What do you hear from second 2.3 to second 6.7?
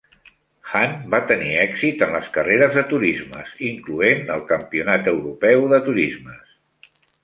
carreres de turismes, incloent el Campionat Europeu de Turismes.